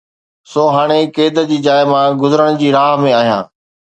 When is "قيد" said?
1.15-1.35